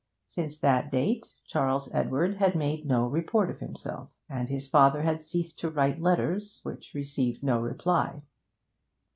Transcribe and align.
Since 0.25 0.57
that 0.57 0.91
date 0.91 1.27
Charles 1.45 1.93
Edward 1.93 2.37
had 2.37 2.55
made 2.55 2.87
no 2.87 3.05
report 3.05 3.51
of 3.51 3.59
himself, 3.59 4.09
and 4.27 4.49
his 4.49 4.67
father 4.67 5.03
had 5.03 5.21
ceased 5.21 5.59
to 5.59 5.69
write 5.69 5.99
letters 5.99 6.59
which 6.63 6.95
received 6.95 7.43
no 7.43 7.59
reply. 7.61 8.23